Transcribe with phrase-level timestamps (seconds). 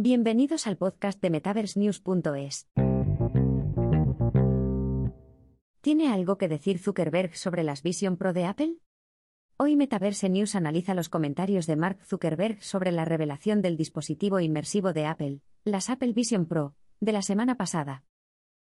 [0.00, 2.68] Bienvenidos al podcast de MetaverseNews.es.
[5.80, 8.76] ¿Tiene algo que decir Zuckerberg sobre las Vision Pro de Apple?
[9.56, 14.92] Hoy Metaverse News analiza los comentarios de Mark Zuckerberg sobre la revelación del dispositivo inmersivo
[14.92, 18.04] de Apple, las Apple Vision Pro, de la semana pasada.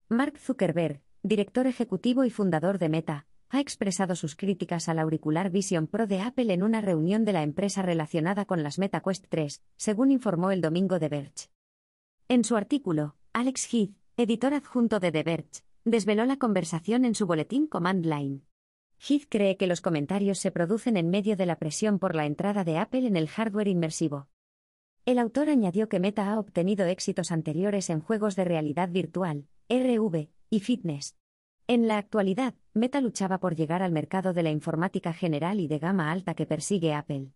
[0.08, 5.86] Mark Zuckerberg, director ejecutivo y fundador de Meta, ha expresado sus críticas al auricular Vision
[5.86, 10.10] Pro de Apple en una reunión de la empresa relacionada con las MetaQuest 3, según
[10.10, 11.48] informó el domingo The Verge.
[12.28, 17.27] En su artículo, Alex Heath, editor adjunto de The Verge, desveló la conversación en su
[17.27, 18.40] boletín Command Line.
[18.98, 22.65] Heath cree que los comentarios se producen en medio de la presión por la entrada
[22.65, 24.28] de Apple en el hardware inmersivo.
[25.04, 30.28] El autor añadió que Meta ha obtenido éxitos anteriores en juegos de realidad virtual, RV,
[30.51, 31.16] y fitness,
[31.68, 35.79] en la actualidad, Meta luchaba por llegar al mercado de la informática general y de
[35.79, 37.33] gama alta que persigue Apple.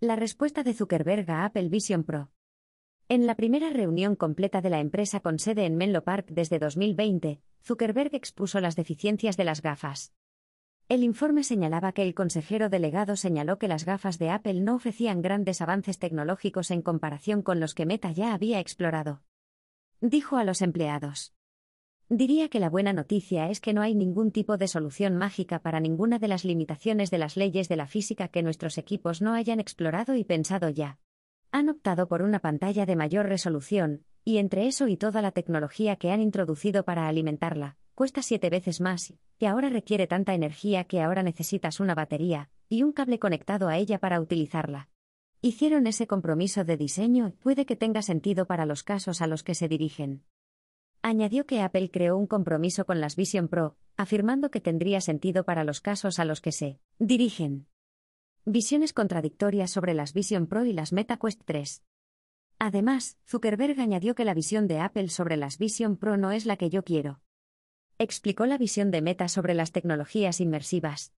[0.00, 2.32] La respuesta de Zuckerberg a Apple Vision Pro.
[3.08, 7.40] En la primera reunión completa de la empresa con sede en Menlo Park desde 2020,
[7.62, 10.12] Zuckerberg expuso las deficiencias de las gafas.
[10.88, 15.22] El informe señalaba que el consejero delegado señaló que las gafas de Apple no ofrecían
[15.22, 19.22] grandes avances tecnológicos en comparación con los que Meta ya había explorado.
[20.00, 21.35] Dijo a los empleados.
[22.08, 25.80] Diría que la buena noticia es que no hay ningún tipo de solución mágica para
[25.80, 29.58] ninguna de las limitaciones de las leyes de la física que nuestros equipos no hayan
[29.58, 31.00] explorado y pensado ya.
[31.50, 35.96] Han optado por una pantalla de mayor resolución, y entre eso y toda la tecnología
[35.96, 41.02] que han introducido para alimentarla, cuesta siete veces más, y ahora requiere tanta energía que
[41.02, 44.90] ahora necesitas una batería, y un cable conectado a ella para utilizarla.
[45.42, 49.56] Hicieron ese compromiso de diseño puede que tenga sentido para los casos a los que
[49.56, 50.22] se dirigen.
[51.08, 55.62] Añadió que Apple creó un compromiso con las Vision Pro, afirmando que tendría sentido para
[55.62, 57.68] los casos a los que se dirigen.
[58.44, 61.84] Visiones contradictorias sobre las Vision Pro y las MetaQuest 3.
[62.58, 66.56] Además, Zuckerberg añadió que la visión de Apple sobre las Vision Pro no es la
[66.56, 67.20] que yo quiero.
[67.98, 71.12] Explicó la visión de Meta sobre las tecnologías inmersivas.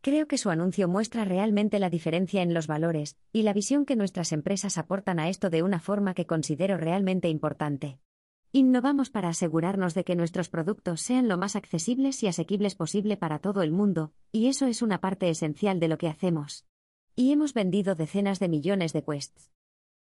[0.00, 3.96] Creo que su anuncio muestra realmente la diferencia en los valores y la visión que
[3.96, 8.00] nuestras empresas aportan a esto de una forma que considero realmente importante.
[8.52, 13.38] Innovamos para asegurarnos de que nuestros productos sean lo más accesibles y asequibles posible para
[13.38, 16.66] todo el mundo, y eso es una parte esencial de lo que hacemos.
[17.14, 19.52] Y hemos vendido decenas de millones de Quests.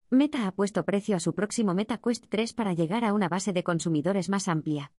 [0.09, 3.53] Meta ha puesto precio a su próximo Meta Quest 3 para llegar a una base
[3.53, 4.91] de consumidores más amplia.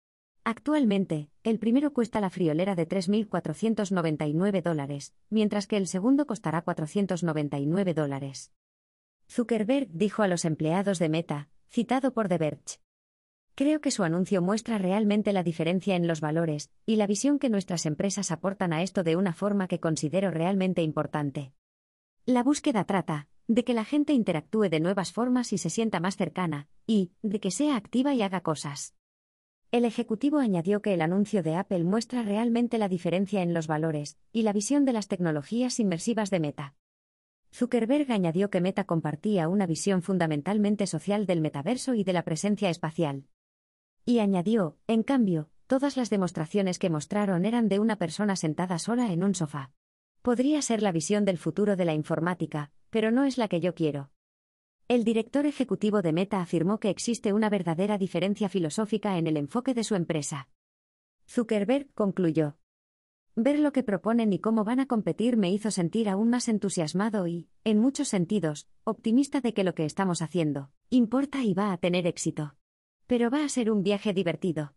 [0.43, 7.95] Actualmente, el primero cuesta la friolera de 3.499 dólares, mientras que el segundo costará 499
[7.95, 8.51] dólares.
[9.27, 12.82] Zuckerberg dijo a los empleados de Meta, citado por The Verge.
[13.55, 17.49] Creo que su anuncio muestra realmente la diferencia en los valores y la visión que
[17.49, 21.53] nuestras empresas aportan a esto de una forma que considero realmente importante.
[22.25, 26.15] La búsqueda trata de que la gente interactúe de nuevas formas y se sienta más
[26.15, 28.95] cercana, y de que sea activa y haga cosas.
[29.69, 34.17] El ejecutivo añadió que el anuncio de Apple muestra realmente la diferencia en los valores
[34.31, 36.75] y la visión de las tecnologías inmersivas de Meta.
[37.53, 42.71] Zuckerberg añadió que Meta compartía una visión fundamentalmente social del metaverso y de la presencia
[42.71, 43.25] espacial.
[44.05, 49.13] Y añadió, en cambio, todas las demostraciones que mostraron eran de una persona sentada sola
[49.13, 49.71] en un sofá.
[50.21, 53.73] Podría ser la visión del futuro de la informática, pero no es la que yo
[53.73, 54.11] quiero.
[54.89, 59.73] El director ejecutivo de Meta afirmó que existe una verdadera diferencia filosófica en el enfoque
[59.73, 60.49] de su empresa.
[61.25, 62.57] Zuckerberg concluyó.
[63.35, 67.25] Ver lo que proponen y cómo van a competir me hizo sentir aún más entusiasmado
[67.25, 71.77] y, en muchos sentidos, optimista de que lo que estamos haciendo, importa y va a
[71.77, 72.55] tener éxito.
[73.07, 74.73] Pero va a ser un viaje divertido.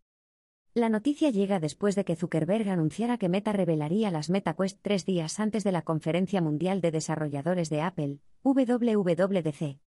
[0.74, 5.40] La noticia llega después de que Zuckerberg anunciara que Meta revelaría las MetaQuest tres días
[5.40, 9.80] antes de la Conferencia Mundial de Desarrolladores de Apple, WWDC.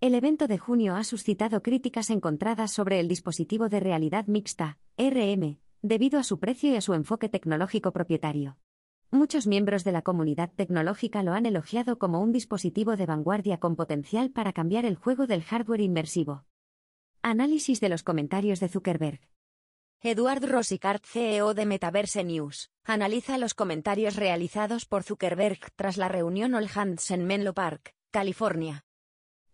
[0.00, 5.58] El evento de junio ha suscitado críticas encontradas sobre el dispositivo de realidad mixta, RM,
[5.80, 8.58] debido a su precio y a su enfoque tecnológico propietario.
[9.10, 13.76] Muchos miembros de la comunidad tecnológica lo han elogiado como un dispositivo de vanguardia con
[13.76, 16.44] potencial para cambiar el juego del hardware inmersivo.
[17.26, 19.18] Análisis de los comentarios de Zuckerberg.
[20.02, 26.54] Eduard Rosicart, CEO de Metaverse News, analiza los comentarios realizados por Zuckerberg tras la reunión
[26.54, 28.84] All Hands en Menlo Park, California.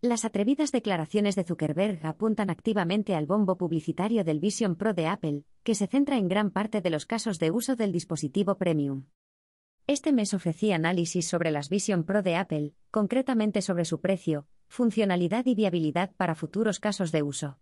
[0.01, 5.45] Las atrevidas declaraciones de Zuckerberg apuntan activamente al bombo publicitario del Vision Pro de Apple,
[5.63, 9.05] que se centra en gran parte de los casos de uso del dispositivo premium.
[9.87, 15.45] Este mes ofrecí análisis sobre las Vision Pro de Apple, concretamente sobre su precio, funcionalidad
[15.47, 17.59] y viabilidad para futuros casos de uso.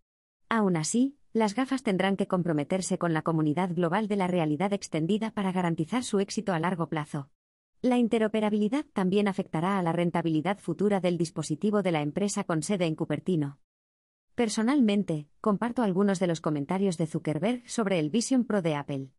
[0.48, 5.32] Aún así, las gafas tendrán que comprometerse con la comunidad global de la realidad extendida
[5.32, 7.32] para garantizar su éxito a largo plazo.
[7.82, 12.86] La interoperabilidad también afectará a la rentabilidad futura del dispositivo de la empresa con sede
[12.86, 13.58] en Cupertino.
[14.36, 19.10] Personalmente, comparto algunos de los comentarios de Zuckerberg sobre el Vision Pro de Apple.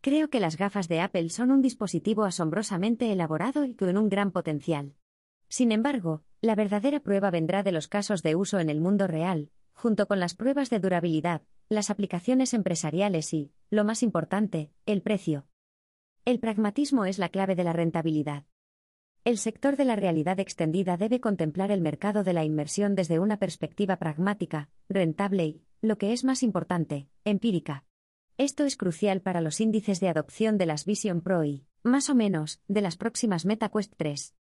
[0.00, 4.32] Creo que las gafas de Apple son un dispositivo asombrosamente elaborado y con un gran
[4.32, 4.96] potencial.
[5.48, 9.50] Sin embargo, la verdadera prueba vendrá de los casos de uso en el mundo real,
[9.72, 15.46] junto con las pruebas de durabilidad, las aplicaciones empresariales y, lo más importante, el precio.
[16.24, 18.44] El pragmatismo es la clave de la rentabilidad.
[19.24, 23.38] El sector de la realidad extendida debe contemplar el mercado de la inmersión desde una
[23.38, 27.84] perspectiva pragmática, rentable y, lo que es más importante, empírica.
[28.38, 32.14] Esto es crucial para los índices de adopción de las Vision Pro y, más o
[32.14, 34.34] menos, de las próximas MetaQuest 3.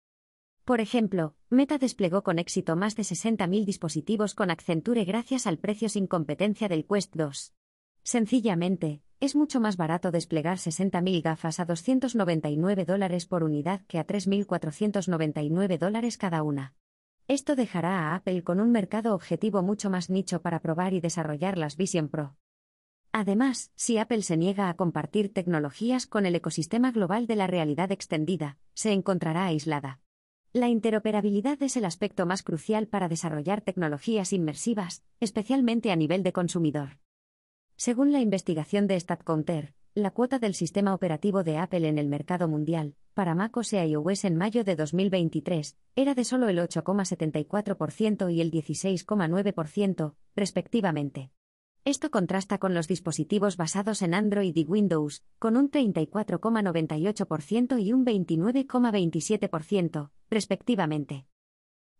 [0.64, 5.88] Por ejemplo, Meta desplegó con éxito más de 60.000 dispositivos con Accenture gracias al precio
[5.88, 7.52] sin competencia del Quest 2.
[8.04, 14.06] Sencillamente, es mucho más barato desplegar 60.000 gafas a 299 dólares por unidad que a
[14.06, 16.74] 3.499 dólares cada una.
[17.26, 21.58] Esto dejará a Apple con un mercado objetivo mucho más nicho para probar y desarrollar
[21.58, 22.36] las Vision Pro.
[23.10, 27.90] Además, si Apple se niega a compartir tecnologías con el ecosistema global de la realidad
[27.90, 30.00] extendida, se encontrará aislada.
[30.54, 36.34] La interoperabilidad es el aspecto más crucial para desarrollar tecnologías inmersivas, especialmente a nivel de
[36.34, 36.98] consumidor.
[37.76, 42.48] Según la investigación de StatCounter, la cuota del sistema operativo de Apple en el mercado
[42.48, 48.42] mundial, para MacOS e iOS en mayo de 2023, era de solo el 8,74% y
[48.42, 51.30] el 16,9%, respectivamente.
[51.84, 58.06] Esto contrasta con los dispositivos basados en Android y Windows, con un 34,98% y un
[58.06, 61.26] 29,27%, respectivamente.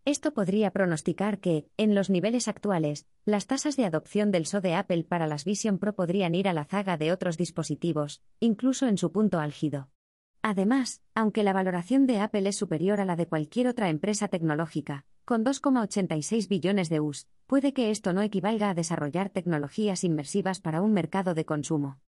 [0.05, 4.75] Esto podría pronosticar que, en los niveles actuales, las tasas de adopción del SO de
[4.75, 8.99] Apple para las Vision Pro podrían ir a la zaga de otros dispositivos, incluso en
[8.99, 9.89] su punto álgido.
[10.43, 15.07] Además, aunque la valoración de Apple es superior a la de cualquier otra empresa tecnológica,
[15.25, 20.83] con 2,86 billones de US, puede que esto no equivalga a desarrollar tecnologías inmersivas para
[20.83, 22.01] un mercado de consumo.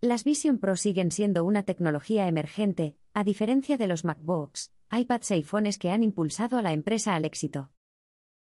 [0.00, 5.34] Las Vision Pro siguen siendo una tecnología emergente, a diferencia de los MacBooks, iPads e
[5.34, 7.70] iPhones que han impulsado a la empresa al éxito.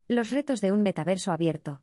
[0.07, 1.81] Los retos de un metaverso abierto.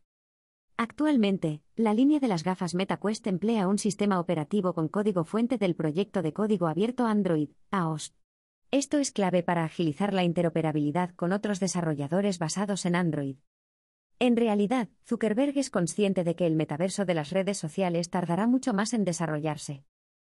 [0.79, 5.75] Actualmente, la línea de las gafas MetaQuest emplea un sistema operativo con código fuente del
[5.75, 8.15] proyecto de código abierto Android, AOS.
[8.73, 13.37] Esto es clave para agilizar la interoperabilidad con otros desarrolladores basados en Android.
[14.19, 18.75] En realidad, Zuckerberg es consciente de que el metaverso de las redes sociales tardará mucho
[18.75, 19.85] más en desarrollarse.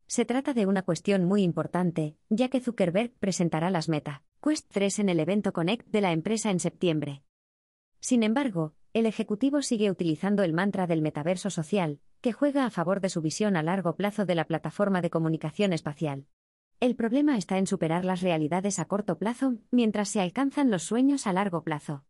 [0.06, 5.00] Se trata de una cuestión muy importante, ya que Zuckerberg presentará las Meta Quest 3
[5.00, 7.24] en el evento Connect de la empresa en septiembre.
[8.00, 13.00] Sin embargo, el ejecutivo sigue utilizando el mantra del metaverso social, que juega a favor
[13.00, 16.26] de su visión a largo plazo de la plataforma de comunicación espacial.
[16.80, 21.26] El problema está en superar las realidades a corto plazo, mientras se alcanzan los sueños
[21.26, 22.04] a largo plazo.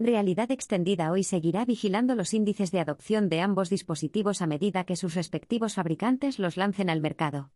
[0.00, 4.96] Realidad Extendida hoy seguirá vigilando los índices de adopción de ambos dispositivos a medida que
[4.96, 7.52] sus respectivos fabricantes los lancen al mercado.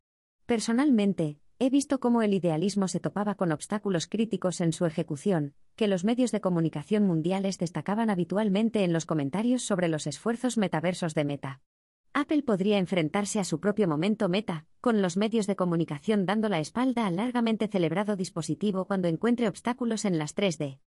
[0.46, 5.88] Personalmente, he visto cómo el idealismo se topaba con obstáculos críticos en su ejecución, que
[5.88, 11.24] los medios de comunicación mundiales destacaban habitualmente en los comentarios sobre los esfuerzos metaversos de
[11.24, 11.62] Meta.
[12.20, 16.58] Apple podría enfrentarse a su propio momento meta, con los medios de comunicación dando la
[16.58, 20.80] espalda al largamente celebrado dispositivo cuando encuentre obstáculos en las 3D.